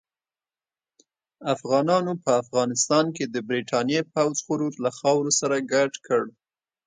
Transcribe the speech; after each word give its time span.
افغانانو 1.53 2.13
په 2.23 2.31
افغانستان 2.41 3.05
کې 3.15 3.25
د 3.27 3.35
برتانیې 3.49 4.01
پوځ 4.13 4.35
غرور 4.45 4.73
له 4.85 4.91
خاورو 4.97 5.31
سره 5.39 5.55
ګډ 5.73 5.91
کړ. 6.07 6.23